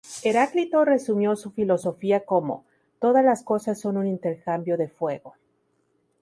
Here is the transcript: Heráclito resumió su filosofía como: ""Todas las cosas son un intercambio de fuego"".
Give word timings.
Heráclito 0.23 0.83
resumió 0.83 1.35
su 1.35 1.51
filosofía 1.51 2.25
como: 2.25 2.65
""Todas 2.97 3.23
las 3.23 3.43
cosas 3.43 3.79
son 3.79 3.97
un 3.97 4.07
intercambio 4.07 4.75
de 4.75 4.87
fuego"". 4.87 5.35